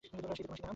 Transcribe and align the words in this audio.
সেই 0.03 0.09
যে 0.11 0.11
তোমাদের 0.17 0.37
সীতারাম। 0.39 0.69